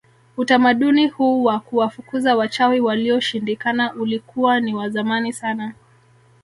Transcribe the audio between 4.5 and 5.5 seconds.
ni wa zamani